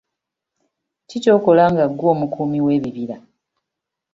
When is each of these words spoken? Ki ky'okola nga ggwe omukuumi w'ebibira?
Ki 1.09 1.17
ky'okola 1.23 1.63
nga 1.71 1.85
ggwe 1.91 2.07
omukuumi 2.13 2.59
w'ebibira? 2.65 3.17